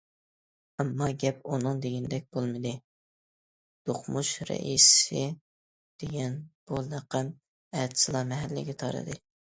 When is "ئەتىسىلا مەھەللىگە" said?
7.83-8.77